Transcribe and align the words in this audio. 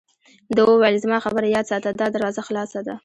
ده 0.55 0.61
وویل: 0.65 0.95
زما 1.03 1.17
خبره 1.25 1.47
یاد 1.55 1.65
ساته، 1.71 1.89
دا 1.99 2.07
دروازه 2.13 2.41
خلاصه 2.47 2.79
ده. 2.87 2.95